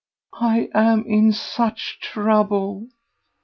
[0.41, 2.87] I am in such trouble."